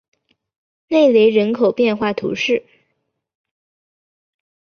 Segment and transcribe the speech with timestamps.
[0.87, 2.65] 内雷人口变化图示